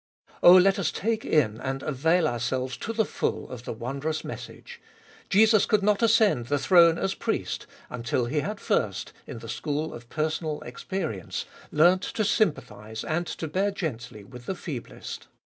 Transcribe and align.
Oh, 0.41 0.53
let 0.55 0.79
us 0.79 0.91
take 0.91 1.23
in 1.23 1.59
and 1.61 1.83
avail 1.83 2.27
ourselves 2.27 2.75
to 2.77 2.91
the 2.91 3.05
full 3.05 3.47
of 3.51 3.65
the 3.65 3.71
wondrous 3.71 4.23
message: 4.23 4.81
Jesus 5.29 5.67
could 5.67 5.83
not 5.83 6.01
ascend 6.01 6.47
the 6.47 6.57
throne 6.57 6.97
as 6.97 7.13
Priest, 7.13 7.67
until 7.87 8.25
He 8.25 8.39
had 8.39 8.59
first, 8.59 9.13
in 9.27 9.37
the 9.37 9.47
school 9.47 9.93
of 9.93 10.09
personal 10.09 10.59
experience, 10.61 11.45
learnt 11.71 12.01
to 12.01 12.25
sympathise 12.25 13.03
and 13.03 13.27
to 13.27 13.47
bear 13.47 13.69
gently 13.69 14.23
with 14.23 14.47
the 14.47 14.55
feeblest. 14.55 15.27